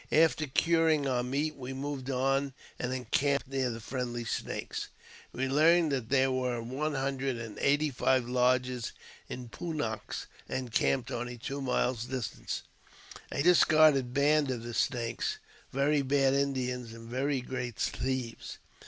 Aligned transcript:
]After 0.11 0.47
curing 0.47 1.05
our 1.07 1.21
meat, 1.21 1.55
we 1.55 1.73
moved 1.73 2.09
on 2.09 2.53
and 2.79 2.91
encamped 2.91 3.47
near 3.47 3.69
the| 3.69 3.79
friendly 3.79 4.25
Snakes. 4.25 4.87
We 5.31 5.47
learned 5.47 5.91
that 5.91 6.09
there 6.09 6.31
were 6.31 6.59
one 6.59 6.95
hundred 6.95 7.37
and] 7.37 7.59
eighty 7.59 7.91
five 7.91 8.27
lodges 8.27 8.93
of 9.29 9.51
Pun 9.51 9.75
naks 9.77 10.25
encamped 10.49 11.11
only 11.11 11.37
two 11.37 11.61
miles 11.61 12.05
dis 12.05 12.29
j 12.29 12.35
tant, 12.37 12.63
a 13.31 13.43
discarded 13.43 14.11
band 14.11 14.49
of 14.49 14.63
the 14.63 14.73
Snakes, 14.73 15.37
very 15.71 16.01
bad 16.01 16.33
Indians, 16.33 16.93
and] 16.93 17.07
very 17.07 17.39
great 17.39 17.75
thieves. 17.75 18.57